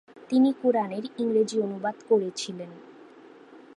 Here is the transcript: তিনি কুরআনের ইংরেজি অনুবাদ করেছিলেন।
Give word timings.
তিনি 0.29 0.49
কুরআনের 0.61 1.05
ইংরেজি 1.17 1.57
অনুবাদ 1.59 1.95
করেছিলেন। 2.09 2.71